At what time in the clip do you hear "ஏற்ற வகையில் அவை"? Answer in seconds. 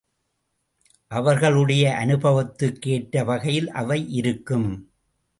2.87-3.99